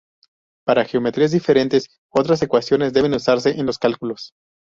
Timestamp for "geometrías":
0.85-1.29